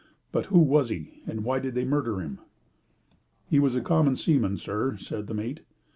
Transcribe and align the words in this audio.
But 0.31 0.45
who 0.47 0.57
was 0.57 0.89
he, 0.89 1.21
and 1.27 1.43
why 1.43 1.59
did 1.59 1.75
they 1.75 1.85
murder 1.85 2.21
him?" 2.21 2.39
"He 3.47 3.59
was 3.59 3.75
a 3.75 3.81
common 3.81 4.15
seaman, 4.15 4.57
sir," 4.57 4.97
said 4.97 5.27
the 5.27 5.35
mate. 5.35 5.59